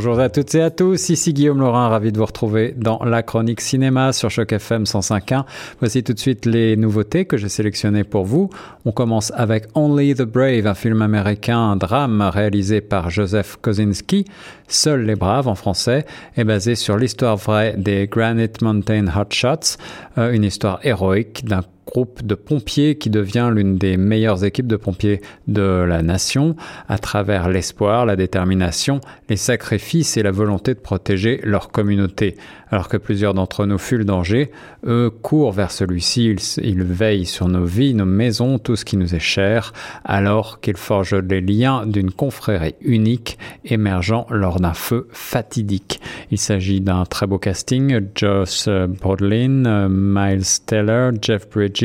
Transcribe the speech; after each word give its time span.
Bonjour 0.00 0.18
à 0.18 0.30
toutes 0.30 0.54
et 0.54 0.62
à 0.62 0.70
tous, 0.70 1.10
ici 1.10 1.34
Guillaume 1.34 1.60
Laurin, 1.60 1.88
ravi 1.88 2.10
de 2.10 2.16
vous 2.16 2.24
retrouver 2.24 2.72
dans 2.74 3.04
la 3.04 3.22
chronique 3.22 3.60
cinéma 3.60 4.14
sur 4.14 4.30
Choc 4.30 4.50
FM 4.50 4.84
105.1. 4.84 5.44
Voici 5.78 6.02
tout 6.02 6.14
de 6.14 6.18
suite 6.18 6.46
les 6.46 6.74
nouveautés 6.78 7.26
que 7.26 7.36
j'ai 7.36 7.50
sélectionnées 7.50 8.04
pour 8.04 8.24
vous. 8.24 8.48
On 8.86 8.92
commence 8.92 9.30
avec 9.36 9.66
Only 9.74 10.14
the 10.14 10.22
Brave, 10.22 10.66
un 10.66 10.72
film 10.72 11.02
américain, 11.02 11.58
un 11.58 11.76
drame 11.76 12.22
réalisé 12.22 12.80
par 12.80 13.10
Joseph 13.10 13.58
Kosinski. 13.60 14.24
Seuls 14.68 15.04
les 15.04 15.16
braves 15.16 15.48
en 15.48 15.54
français 15.54 16.06
est 16.34 16.44
basé 16.44 16.76
sur 16.76 16.96
l'histoire 16.96 17.36
vraie 17.36 17.74
des 17.76 18.06
Granite 18.06 18.62
Mountain 18.62 19.04
Hotshots, 19.14 19.76
euh, 20.16 20.32
une 20.32 20.44
histoire 20.44 20.80
héroïque 20.82 21.44
d'un 21.44 21.60
groupe 21.90 22.24
de 22.24 22.36
pompiers 22.36 22.96
qui 22.96 23.10
devient 23.10 23.50
l'une 23.52 23.76
des 23.76 23.96
meilleures 23.96 24.44
équipes 24.44 24.68
de 24.68 24.76
pompiers 24.76 25.20
de 25.48 25.84
la 25.86 26.02
nation 26.02 26.54
à 26.88 26.98
travers 26.98 27.48
l'espoir, 27.48 28.06
la 28.06 28.14
détermination, 28.14 29.00
les 29.28 29.36
sacrifices 29.36 30.16
et 30.16 30.22
la 30.22 30.30
volonté 30.30 30.74
de 30.74 30.78
protéger 30.78 31.40
leur 31.42 31.70
communauté. 31.70 32.36
Alors 32.70 32.88
que 32.88 32.96
plusieurs 32.96 33.34
d'entre 33.34 33.66
nous 33.66 33.78
fuient 33.78 33.98
le 33.98 34.04
danger, 34.04 34.52
eux 34.86 35.10
courent 35.10 35.50
vers 35.50 35.72
celui-ci, 35.72 36.36
ils, 36.62 36.84
veillent 36.84 37.26
sur 37.26 37.48
nos 37.48 37.64
vies, 37.64 37.94
nos 37.94 38.04
maisons, 38.04 38.60
tout 38.60 38.76
ce 38.76 38.84
qui 38.84 38.96
nous 38.96 39.16
est 39.16 39.18
cher, 39.18 39.72
alors 40.04 40.60
qu'ils 40.60 40.76
forgent 40.76 41.16
les 41.16 41.40
liens 41.40 41.84
d'une 41.84 42.12
confrérie 42.12 42.76
unique 42.80 43.38
émergeant 43.64 44.26
lors 44.30 44.60
d'un 44.60 44.74
feu 44.74 45.08
fatidique. 45.10 46.00
Il 46.30 46.38
s'agit 46.38 46.80
d'un 46.80 47.04
très 47.04 47.26
beau 47.26 47.38
casting, 47.38 48.00
Josh 48.14 48.68
Brolin, 48.68 49.88
Miles 49.88 50.60
Teller, 50.64 51.10
Jeff 51.20 51.48
Bridges 51.50 51.79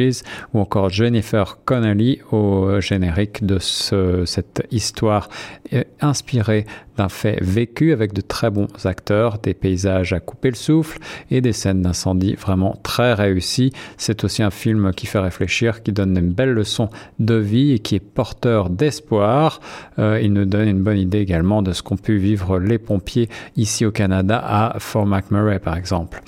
ou 0.54 0.60
encore 0.60 0.90
Jennifer 0.90 1.58
Connelly 1.66 2.20
au 2.32 2.80
générique 2.80 3.46
de 3.46 3.60
cette 3.60 4.68
histoire 4.72 5.30
euh, 5.74 5.84
inspirée 6.02 6.66
d'un 6.98 7.10
fait 7.10 7.38
vécu 7.42 7.92
avec 7.92 8.14
de 8.14 8.22
très 8.22 8.50
bons 8.50 8.68
acteurs, 8.86 9.40
des 9.40 9.54
paysages 9.54 10.14
à 10.14 10.20
couper 10.20 10.50
le 10.50 10.56
souffle 10.56 11.00
et 11.30 11.42
des 11.42 11.54
scènes 11.54 11.82
d'incendie 11.82 12.36
vraiment 12.36 12.78
très 12.84 13.14
réussies. 13.14 13.74
C'est 13.98 14.24
aussi 14.24 14.44
un 14.44 14.52
film 14.52 14.92
qui 14.94 15.06
fait 15.06 15.20
réfléchir, 15.20 15.84
qui 15.84 15.92
donne 15.92 16.18
une 16.18 16.32
belle 16.32 16.54
leçon 16.54 16.90
de 17.20 17.36
vie 17.36 17.74
et 17.74 17.80
qui 17.80 17.96
est 17.96 18.00
porteur 18.00 18.70
d'espoir. 18.70 19.60
Euh, 20.00 20.20
il 20.22 20.34
nous 20.34 20.46
donne 20.46 20.68
une 20.68 20.84
bonne 20.84 20.98
idée 20.98 21.20
également 21.20 21.62
de 21.62 21.74
ce 21.74 21.84
qu'ont 21.84 21.98
pu 21.98 22.18
vivre 22.18 22.60
les 22.60 22.78
pompiers 22.78 23.30
ici 23.58 23.86
au 23.86 23.92
Canada 23.92 24.42
à 24.46 24.80
Fort 24.80 25.06
McMurray 25.06 25.60
par 25.60 25.76
exemple. 25.76 26.22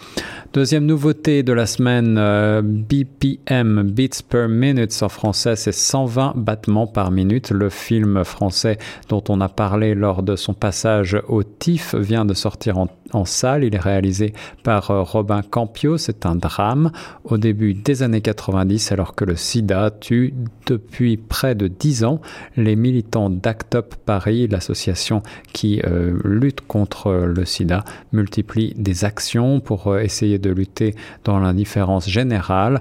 Deuxième 0.58 0.88
nouveauté 0.88 1.44
de 1.44 1.53
la 1.53 1.67
semaine, 1.67 2.16
euh, 2.17 2.63
BPM, 2.63 3.91
Beats 3.91 4.23
per 4.27 4.47
Minute 4.47 4.91
en 5.03 5.08
français, 5.08 5.55
c'est 5.55 5.72
120 5.72 6.33
battements 6.36 6.88
par 6.88 7.11
minute. 7.11 7.52
Le 7.52 7.69
film 7.69 8.23
français 8.23 8.80
dont 9.08 9.23
on 9.30 9.39
a 9.39 9.50
parlé 9.50 9.94
lors 9.94 10.23
de 10.23 10.35
son 10.35 10.55
passage 10.55 11.16
au 11.28 11.44
TIFF 11.44 11.94
vient 11.94 12.25
de 12.25 12.33
sortir 12.33 12.80
en, 12.80 12.88
salle. 13.23 13.63
Il 13.63 13.75
est 13.75 13.80
réalisé 13.80 14.33
par 14.63 14.89
euh, 14.89 15.03
Robin 15.03 15.41
Campio. 15.44 15.97
C'est 15.97 16.25
un 16.25 16.35
drame 16.35 16.91
au 17.23 17.38
début 17.38 17.75
des 17.75 18.02
années 18.02 18.22
90 18.22 18.91
alors 18.91 19.13
que 19.13 19.25
le 19.25 19.35
sida 19.35 19.91
tue 19.91 20.33
depuis 20.66 21.17
près 21.17 21.53
de 21.53 21.67
10 21.67 22.03
ans 22.03 22.19
les 22.58 22.75
militants 22.75 23.30
d'ACT 23.30 23.75
UP 23.75 23.95
Paris, 24.05 24.47
l'association 24.47 25.22
qui 25.53 25.81
euh, 25.85 26.17
lutte 26.25 26.61
contre 26.61 27.13
le 27.13 27.45
sida, 27.45 27.85
multiplie 28.11 28.73
des 28.75 29.05
actions 29.05 29.59
pour 29.59 29.97
essayer 30.00 30.39
de 30.39 30.47
lutter 30.50 30.95
dans 31.23 31.40
l'indifférence 31.40 32.09
générale. 32.09 32.80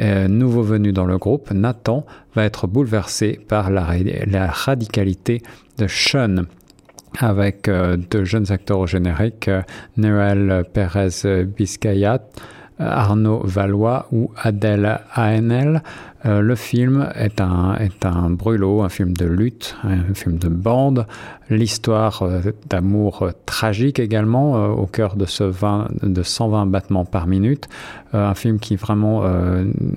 Euh, 0.00 0.28
nouveau 0.28 0.62
venu 0.62 0.92
dans 0.92 1.06
le 1.06 1.18
groupe, 1.18 1.50
Nathan 1.50 2.04
va 2.34 2.44
être 2.44 2.66
bouleversé 2.66 3.40
par 3.48 3.70
la, 3.70 3.86
radicalité 4.46 5.42
de 5.78 5.86
Sean 5.88 6.44
avec 7.18 7.68
euh, 7.68 7.96
deux 7.96 8.24
jeunes 8.24 8.52
acteurs 8.52 8.78
au 8.78 8.86
générique, 8.86 9.48
euh, 9.48 9.62
Noël 9.96 10.64
Pérez 10.72 11.44
Biscayat, 11.44 12.20
Arnaud 12.78 13.40
Valois 13.44 14.06
ou 14.12 14.30
Adèle 14.40 15.00
ANL. 16.24 16.40
le 16.40 16.54
film 16.54 17.08
est 17.14 17.40
un, 17.40 17.76
est 17.76 18.04
un 18.04 18.30
brûlot, 18.30 18.82
un 18.82 18.88
film 18.88 19.16
de 19.16 19.26
lutte, 19.26 19.76
un 19.84 20.14
film 20.14 20.38
de 20.38 20.48
bande, 20.48 21.06
l'histoire 21.50 22.22
euh, 22.22 22.40
d'amour 22.68 23.22
euh, 23.22 23.30
tragique 23.46 23.98
également 23.98 24.56
euh, 24.56 24.68
au 24.68 24.86
cœur 24.86 25.16
de 25.16 25.26
ce 25.26 25.44
20, 25.44 25.88
de 26.02 26.22
120 26.22 26.66
battements 26.66 27.04
par 27.04 27.26
minute. 27.26 27.68
un 28.12 28.34
film 28.34 28.58
qui 28.58 28.76
vraiment 28.76 29.22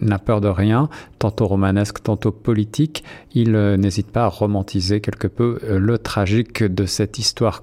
n'a 0.01 0.19
peur 0.19 0.41
de 0.41 0.49
rien, 0.49 0.89
tantôt 1.17 1.47
romanesque, 1.47 2.03
tantôt 2.03 2.31
politique. 2.31 3.03
Il 3.33 3.53
n'hésite 3.53 4.11
pas 4.11 4.25
à 4.25 4.27
romantiser 4.27 4.99
quelque 4.99 5.27
peu 5.27 5.59
le 5.69 5.97
tragique 5.97 6.61
de 6.61 6.85
cette 6.85 7.19
histoire, 7.19 7.61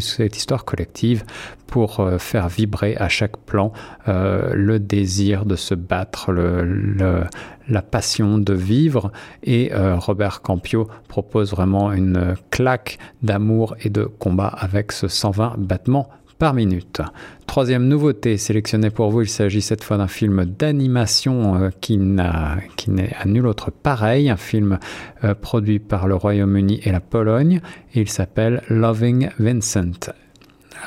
cette 0.00 0.36
histoire 0.36 0.64
collective 0.64 1.24
pour 1.66 2.02
faire 2.18 2.48
vibrer 2.48 2.96
à 2.96 3.10
chaque 3.10 3.36
plan 3.36 3.72
le 4.06 4.78
désir 4.78 5.44
de 5.44 5.56
se 5.56 5.74
battre, 5.74 6.32
le, 6.32 7.26
la 7.68 7.82
passion 7.82 8.38
de 8.38 8.54
vivre. 8.54 9.12
Et 9.42 9.70
Robert 9.74 10.42
Campio 10.42 10.88
propose 11.08 11.50
vraiment 11.50 11.92
une 11.92 12.34
claque 12.50 12.98
d'amour 13.22 13.76
et 13.82 13.90
de 13.90 14.04
combat 14.04 14.48
avec 14.48 14.92
ce 14.92 15.08
120 15.08 15.54
battements 15.58 16.08
par 16.38 16.54
minute. 16.54 17.02
Troisième 17.46 17.88
nouveauté 17.88 18.36
sélectionnée 18.36 18.90
pour 18.90 19.10
vous, 19.10 19.22
il 19.22 19.28
s'agit 19.28 19.60
cette 19.60 19.82
fois 19.82 19.96
d'un 19.96 20.06
film 20.06 20.44
d'animation 20.44 21.56
euh, 21.56 21.70
qui 21.80 21.98
n'est 21.98 23.16
à 23.18 23.24
nul 23.26 23.46
autre 23.46 23.70
pareil, 23.70 24.30
un 24.30 24.36
film 24.36 24.78
euh, 25.24 25.34
produit 25.34 25.80
par 25.80 26.06
le 26.06 26.14
Royaume-Uni 26.14 26.80
et 26.84 26.92
la 26.92 27.00
Pologne, 27.00 27.60
et 27.94 28.00
il 28.00 28.08
s'appelle 28.08 28.62
Loving 28.68 29.30
Vincent, 29.38 30.12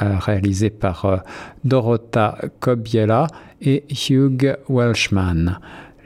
euh, 0.02 0.18
réalisé 0.20 0.70
par 0.70 1.24
Dorota 1.66 2.38
Kobiela 2.60 3.28
et 3.62 3.84
Hugh 4.10 4.56
Welshman. 4.70 5.60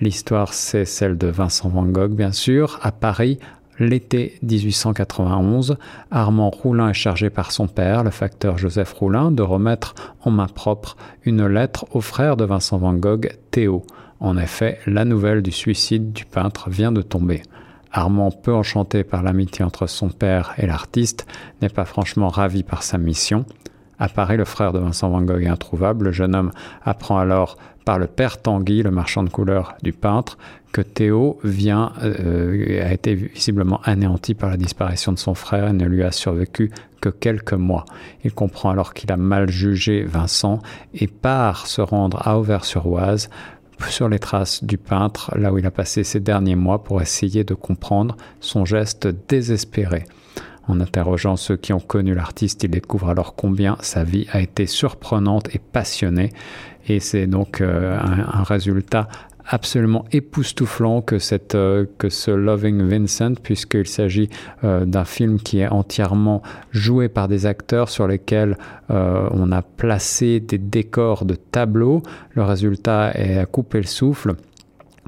L'histoire, 0.05 0.53
c'est 0.53 0.85
celle 0.85 1.17
de 1.17 1.25
Vincent 1.25 1.67
Van 1.67 1.83
Gogh, 1.83 2.11
bien 2.11 2.31
sûr, 2.31 2.77
à 2.83 2.91
Paris 2.91 3.39
L'été 3.79 4.37
1891, 4.43 5.77
Armand 6.11 6.51
Roulin 6.51 6.89
est 6.89 6.93
chargé 6.93 7.31
par 7.31 7.51
son 7.51 7.67
père, 7.67 8.03
le 8.03 8.11
facteur 8.11 8.59
Joseph 8.59 8.93
Roulin, 8.93 9.31
de 9.31 9.41
remettre 9.41 9.95
en 10.21 10.29
main 10.29 10.45
propre 10.45 10.95
une 11.23 11.47
lettre 11.47 11.87
au 11.89 12.01
frère 12.01 12.37
de 12.37 12.45
Vincent 12.45 12.77
Van 12.77 12.93
Gogh, 12.93 13.31
Théo. 13.49 13.83
En 14.19 14.37
effet, 14.37 14.77
la 14.85 15.05
nouvelle 15.05 15.41
du 15.41 15.51
suicide 15.51 16.13
du 16.13 16.25
peintre 16.25 16.69
vient 16.69 16.91
de 16.91 17.01
tomber. 17.01 17.41
Armand, 17.91 18.29
peu 18.29 18.53
enchanté 18.53 19.03
par 19.03 19.23
l'amitié 19.23 19.65
entre 19.65 19.87
son 19.87 20.09
père 20.09 20.53
et 20.59 20.67
l'artiste, 20.67 21.25
n'est 21.63 21.69
pas 21.69 21.85
franchement 21.85 22.29
ravi 22.29 22.61
par 22.61 22.83
sa 22.83 22.99
mission. 22.99 23.43
Paris, 24.13 24.37
le 24.37 24.45
frère 24.45 24.73
de 24.73 24.79
Vincent 24.79 25.09
Van 25.09 25.21
Gogh 25.21 25.45
introuvable. 25.45 26.05
Le 26.05 26.11
jeune 26.11 26.35
homme 26.35 26.51
apprend 26.83 27.17
alors 27.17 27.57
par 27.85 27.99
le 27.99 28.07
père 28.07 28.41
Tanguy, 28.41 28.81
le 28.81 28.91
marchand 28.91 29.23
de 29.23 29.29
couleurs 29.29 29.75
du 29.83 29.93
peintre, 29.93 30.37
que 30.73 30.81
Théo 30.81 31.39
vient, 31.43 31.93
euh, 32.03 32.83
a 32.83 32.91
été 32.91 33.13
visiblement 33.13 33.79
anéanti 33.83 34.33
par 34.33 34.49
la 34.49 34.57
disparition 34.57 35.13
de 35.13 35.19
son 35.19 35.35
frère 35.35 35.67
et 35.67 35.73
ne 35.73 35.85
lui 35.85 36.03
a 36.03 36.11
survécu 36.11 36.71
que 36.99 37.09
quelques 37.09 37.53
mois. 37.53 37.85
Il 38.23 38.33
comprend 38.33 38.71
alors 38.71 38.93
qu'il 38.93 39.11
a 39.11 39.17
mal 39.17 39.49
jugé 39.49 40.03
Vincent 40.03 40.59
et 40.93 41.07
part 41.07 41.67
se 41.67 41.79
rendre 41.81 42.27
à 42.27 42.37
Auvers-sur-Oise 42.39 43.29
sur 43.89 44.09
les 44.09 44.19
traces 44.19 44.63
du 44.63 44.77
peintre, 44.77 45.31
là 45.37 45.53
où 45.53 45.57
il 45.57 45.65
a 45.65 45.71
passé 45.71 46.03
ses 46.03 46.19
derniers 46.19 46.55
mois 46.55 46.83
pour 46.83 47.01
essayer 47.01 47.43
de 47.43 47.53
comprendre 47.53 48.17
son 48.39 48.65
geste 48.65 49.07
désespéré. 49.29 50.05
En 50.67 50.79
interrogeant 50.79 51.35
ceux 51.35 51.57
qui 51.57 51.73
ont 51.73 51.79
connu 51.79 52.15
l'artiste, 52.15 52.63
il 52.63 52.71
découvre 52.71 53.09
alors 53.09 53.35
combien 53.35 53.77
sa 53.81 54.03
vie 54.03 54.27
a 54.31 54.41
été 54.41 54.65
surprenante 54.65 55.53
et 55.53 55.59
passionnée. 55.59 56.31
Et 56.87 56.99
c'est 56.99 57.27
donc 57.27 57.61
euh, 57.61 57.97
un, 57.99 58.43
résultat 58.43 59.07
absolument 59.47 60.05
époustouflant 60.11 61.03
euh, 61.53 61.85
que 61.97 62.09
ce 62.09 62.31
Loving 62.31 62.81
Vincent, 62.81 63.35
puisqu'il 63.41 63.87
s'agit 63.87 64.29
euh, 64.63 64.85
d'un 64.85 65.05
film 65.05 65.39
qui 65.39 65.59
est 65.59 65.67
entièrement 65.67 66.41
joué 66.71 67.09
par 67.09 67.27
des 67.27 67.45
acteurs 67.45 67.89
sur 67.89 68.07
lesquels 68.07 68.57
on 68.89 69.51
a 69.51 69.63
placé 69.63 70.39
des 70.39 70.59
décors 70.59 71.25
de 71.25 71.33
tableaux. 71.33 72.03
Le 72.33 72.43
résultat 72.43 73.11
est 73.15 73.37
à 73.39 73.47
couper 73.47 73.79
le 73.79 73.87
souffle. 73.87 74.35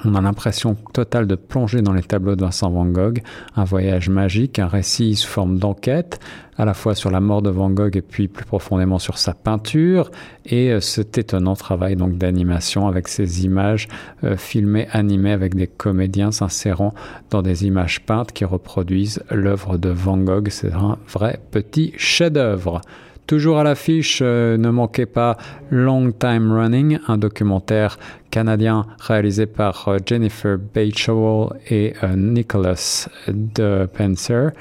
On 0.05 0.13
a 0.13 0.21
l'impression 0.21 0.75
totale 0.93 1.25
de 1.25 1.33
plonger 1.33 1.81
dans 1.81 1.93
les 1.93 2.03
tableaux 2.03 2.35
de 2.35 2.41
Vincent 2.41 2.69
Van 2.69 2.85
Gogh, 2.85 3.23
un 3.55 3.63
voyage 3.63 4.09
magique, 4.09 4.59
un 4.59 4.67
récit 4.67 5.15
sous 5.15 5.27
forme 5.27 5.57
d'enquête, 5.57 6.19
à 6.55 6.65
la 6.65 6.75
fois 6.75 6.93
sur 6.93 7.09
la 7.09 7.19
mort 7.19 7.41
de 7.41 7.49
Van 7.49 7.71
Gogh 7.71 7.97
et 7.97 8.03
puis 8.03 8.27
plus 8.27 8.45
profondément 8.45 8.99
sur 8.99 9.17
sa 9.17 9.33
peinture, 9.33 10.11
et 10.45 10.71
euh, 10.71 10.81
cet 10.81 11.17
étonnant 11.17 11.55
travail 11.55 11.95
donc 11.95 12.15
d'animation 12.15 12.87
avec 12.87 13.07
ces 13.07 13.43
images 13.43 13.87
euh, 14.23 14.37
filmées, 14.37 14.87
animées 14.91 15.31
avec 15.31 15.55
des 15.55 15.67
comédiens 15.67 16.31
s'insérant 16.31 16.93
dans 17.31 17.41
des 17.41 17.65
images 17.65 18.01
peintes 18.01 18.31
qui 18.33 18.45
reproduisent 18.45 19.23
l'œuvre 19.31 19.77
de 19.77 19.89
Van 19.89 20.17
Gogh. 20.17 20.49
C'est 20.49 20.73
un 20.73 20.99
vrai 21.07 21.39
petit 21.49 21.93
chef-d'œuvre. 21.97 22.81
Toujours 23.27 23.59
à 23.59 23.63
l'affiche, 23.65 24.19
euh, 24.21 24.55
ne 24.55 24.69
manquez 24.69 25.05
pas 25.05 25.35
Long 25.69 26.13
Time 26.13 26.49
Running, 26.49 26.99
un 27.09 27.17
documentaire 27.17 27.99
canadien 28.31 28.85
réalisé 28.99 29.47
par 29.47 29.89
euh, 29.89 29.97
Jennifer 30.05 30.57
Batchowell 30.73 31.49
et 31.69 31.93
euh, 32.03 32.15
Nicholas 32.15 33.09
de 33.27 33.85
Pencer. 33.85 34.51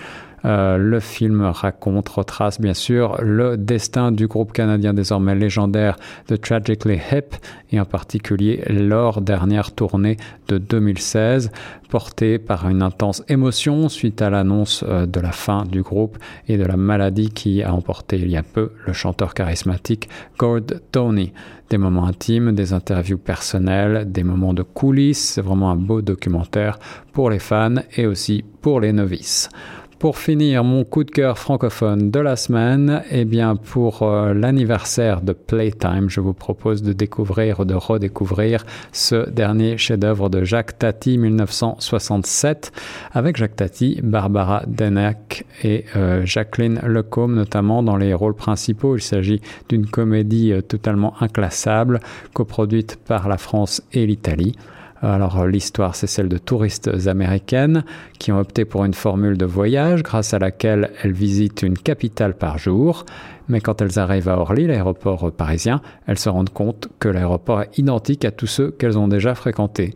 Le 0.46 1.00
film 1.00 1.43
raconte, 1.43 2.08
retrace 2.08 2.60
bien 2.60 2.75
sûr 2.75 3.16
le 3.20 3.56
destin 3.56 4.12
du 4.12 4.26
groupe 4.26 4.52
canadien 4.52 4.94
désormais 4.94 5.34
légendaire 5.34 5.96
The 6.28 6.40
Tragically 6.40 7.00
Hip 7.10 7.34
et 7.72 7.81
en 7.81 7.84
particulier 7.84 8.62
leur 8.69 9.20
dernière 9.20 9.72
tournée 9.72 10.16
de 10.48 10.58
2016 10.58 11.50
portée 11.90 12.38
par 12.38 12.69
une 12.69 12.82
intense 12.82 13.25
émotion 13.28 13.88
suite 13.88 14.22
à 14.22 14.31
l'annonce 14.31 14.84
de 14.84 15.20
la 15.20 15.32
fin 15.32 15.64
du 15.64 15.82
groupe 15.82 16.19
et 16.49 16.56
de 16.56 16.64
la 16.64 16.76
maladie 16.76 17.31
qui 17.31 17.62
a 17.62 17.72
emporté 17.72 18.16
il 18.16 18.31
y 18.31 18.37
a 18.37 18.42
peu 18.42 18.72
le 18.87 18.92
chanteur 18.92 19.34
charismatique 19.34 20.08
Gord 20.38 20.60
Tony. 20.92 21.32
Des 21.70 21.78
moments 21.78 22.06
intimes, 22.06 22.52
des 22.52 22.72
interviews 22.72 23.19
personnelles, 23.19 24.10
des 24.10 24.22
moments 24.22 24.54
de 24.54 24.62
coulisses. 24.62 25.32
C'est 25.34 25.40
vraiment 25.40 25.70
un 25.70 25.76
beau 25.76 26.00
documentaire 26.00 26.78
pour 27.12 27.31
les 27.31 27.40
fans 27.40 27.82
et 27.96 28.06
aussi 28.06 28.44
pour 28.62 28.81
les 28.81 28.92
novices. 28.92 29.49
Pour 29.98 30.19
finir, 30.19 30.62
mon 30.62 30.84
coup 30.84 31.04
de 31.04 31.10
cœur 31.10 31.38
francophone 31.38 32.10
de 32.10 32.20
la 32.20 32.37
semaine, 32.37 33.02
eh 33.10 33.25
bien 33.25 33.56
pour 33.56 34.02
euh, 34.02 34.34
l'anniversaire 34.34 35.22
de 35.22 35.32
Playtime, 35.32 36.10
je 36.10 36.20
vous 36.20 36.34
propose 36.34 36.82
de 36.82 36.93
découvrir 36.93 37.60
ou 37.60 37.64
de 37.64 37.72
redécouvrir 37.72 38.66
ce 38.93 39.28
dernier 39.31 39.78
chef-d'œuvre 39.78 40.28
de 40.28 40.44
Jacques 40.44 40.78
Tati 40.78 41.16
1967 41.16 42.72
avec 43.12 43.38
Jacques 43.38 43.56
Tati, 43.56 43.98
Barbara 44.02 44.64
Denac 44.66 45.46
et 45.64 45.87
euh, 45.96 46.26
Jacqueline 46.26 46.78
Lecombe 46.84 47.32
notamment 47.32 47.82
dans 47.82 47.96
les 47.96 48.12
rôles 48.12 48.37
principaux. 48.37 48.96
Il 48.96 49.02
s'agit 49.02 49.40
d'une 49.70 49.87
comédie 49.87 50.52
euh, 50.52 50.60
totalement 50.60 51.14
inclassable 51.22 52.00
coproduite 52.34 52.96
par 52.96 53.28
la 53.28 53.38
France 53.38 53.82
et 53.94 54.04
l'Italie. 54.04 54.56
Alors 55.08 55.46
l'histoire, 55.46 55.94
c'est 55.94 56.08
celle 56.08 56.28
de 56.28 56.36
touristes 56.36 56.90
américaines 57.06 57.84
qui 58.18 58.32
ont 58.32 58.40
opté 58.40 58.64
pour 58.64 58.84
une 58.84 58.92
formule 58.92 59.38
de 59.38 59.44
voyage 59.44 60.02
grâce 60.02 60.34
à 60.34 60.40
laquelle 60.40 60.90
elles 61.00 61.12
visitent 61.12 61.62
une 61.62 61.78
capitale 61.78 62.34
par 62.34 62.58
jour. 62.58 63.06
Mais 63.48 63.60
quand 63.60 63.80
elles 63.80 64.00
arrivent 64.00 64.28
à 64.28 64.36
Orly, 64.36 64.66
l'aéroport 64.66 65.30
parisien, 65.30 65.80
elles 66.08 66.18
se 66.18 66.28
rendent 66.28 66.50
compte 66.50 66.88
que 66.98 67.08
l'aéroport 67.08 67.62
est 67.62 67.78
identique 67.78 68.24
à 68.24 68.32
tous 68.32 68.48
ceux 68.48 68.72
qu'elles 68.72 68.98
ont 68.98 69.06
déjà 69.06 69.36
fréquentés. 69.36 69.94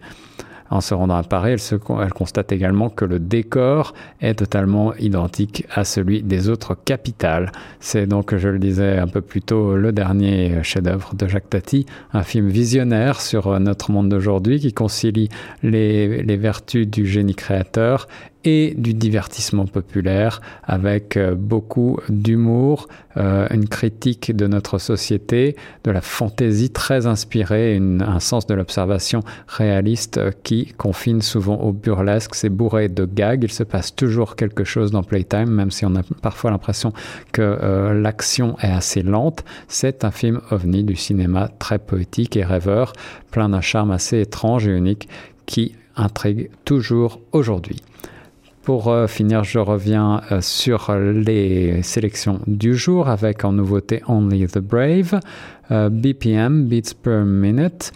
En 0.71 0.81
se 0.81 0.95
rendant 0.95 1.17
à 1.17 1.25
Paris, 1.25 1.57
elle, 2.01 2.13
constate 2.13 2.53
également 2.53 2.91
que 2.91 3.05
le 3.05 3.19
décor 3.19 3.93
est 4.21 4.37
totalement 4.37 4.95
identique 4.95 5.67
à 5.75 5.85
celui 5.85 6.23
des 6.23 6.49
autres 6.49 6.77
capitales. 6.77 7.51
C'est 7.81 8.07
donc, 8.07 8.37
je 8.37 8.49
le 8.49 8.61
disais 8.61 8.99
un 8.99 9.09
peu 9.09 9.21
plus 9.21 9.43
tôt, 9.43 9.75
le 9.75 9.91
dernier 9.91 10.63
chef-d'œuvre 10.63 11.15
de 11.15 11.27
Jacques 11.27 11.51
Tati, 11.51 11.87
un 12.13 12.23
film 12.23 12.49
visionnaire 12.49 13.21
sur 13.21 13.59
notre 13.59 13.91
monde 13.91 14.09
d'aujourd'hui 14.09 14.61
qui 14.61 14.73
concilie 14.73 15.29
les, 15.65 16.23
les 16.23 16.37
vertus 16.37 16.87
du 16.87 17.05
génie 17.05 17.35
créateur 17.35 18.07
et 18.45 18.75
du 18.77 18.95
divertissement 18.95 19.67
populaire 19.67 20.41
avec 20.65 21.17
euh, 21.17 21.35
beaucoup 21.35 21.99
d'humour, 22.09 22.89
euh, 23.17 23.47
une 23.51 23.69
critique 23.69 24.35
de 24.35 24.47
notre 24.47 24.79
société, 24.79 25.57
de 25.85 25.91
la 25.91 26.01
fantaisie 26.01 26.71
très 26.71 27.07
inspirée, 27.07 27.77
un 27.77 28.21
sens 28.21 28.47
de 28.47 28.55
l'observation 28.55 29.21
réaliste 29.47 30.19
euh, 30.19 30.31
qui 30.43 30.67
confine 30.79 31.21
souvent 31.21 31.57
au 31.57 31.73
burlesque. 31.73 32.35
C'est 32.35 32.49
bourré 32.49 32.89
de 32.89 33.05
gags, 33.05 33.45
il 33.45 33.53
se 33.53 33.63
passe 33.63 33.95
toujours 33.95 34.37
quelque 34.37 34.65
chose 34.65 34.91
dans 34.91 35.03
Playtime, 35.03 35.51
même 35.51 35.71
si 35.71 35.85
on 35.85 35.95
a 35.95 36.03
parfois 36.23 36.51
l'impression 36.51 36.93
que 37.33 37.93
l'action 37.93 38.57
est 38.61 38.71
assez 38.71 39.03
lente. 39.03 39.45
C'est 39.69 40.05
un 40.05 40.11
film 40.11 40.41
ovni 40.51 40.85
du 40.85 40.97
cinéma 40.97 41.49
très 41.59 41.79
poétique 41.79 42.37
et 42.37 42.45
rêveur, 42.45 42.93
plein 43.31 43.49
d'un 43.49 43.61
charme 43.61 43.91
assez 43.91 44.21
étrange 44.21 44.67
et 44.67 44.71
unique 44.71 45.09
qui 45.47 45.75
intrigue 45.97 46.51
toujours 46.65 47.21
aujourd'hui. 47.33 47.83
Pour 48.63 48.89
euh, 48.89 49.07
finir, 49.07 49.43
je 49.43 49.59
reviens 49.59 50.21
euh, 50.31 50.41
sur 50.43 50.95
les 50.95 51.83
sélections 51.83 52.41
du 52.47 52.77
jour 52.77 53.09
avec 53.09 53.45
en 53.45 53.53
nouveauté 53.53 54.03
Only 54.07 54.47
the 54.47 54.59
Brave, 54.59 55.19
euh, 55.71 55.89
BPM, 55.89 56.67
Beats 56.67 56.95
per 57.03 57.23
Minute, 57.25 57.93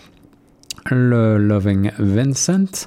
le 0.90 1.37
Loving 1.37 1.90
Vincent, 1.99 2.87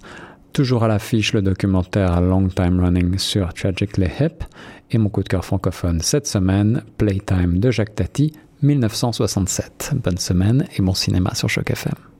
toujours 0.53 0.85
à 0.85 0.87
l'affiche 0.87 1.33
le 1.33 1.43
documentaire 1.43 2.19
Long 2.19 2.47
Time 2.47 2.79
Running 2.79 3.19
sur 3.19 3.53
Tragically 3.53 4.09
Hip 4.19 4.43
et 4.89 4.97
mon 4.97 5.09
coup 5.09 5.21
de 5.21 5.29
cœur 5.29 5.45
francophone 5.45 5.99
cette 6.01 6.25
semaine, 6.25 6.83
Playtime 6.97 7.59
de 7.59 7.69
Jacques 7.69 7.95
Tati, 7.95 8.33
1967. 8.63 9.91
Bonne 10.03 10.17
semaine 10.17 10.65
et 10.75 10.81
bon 10.81 10.95
cinéma 10.95 11.35
sur 11.35 11.47
Choc 11.47 11.69
FM. 11.69 12.16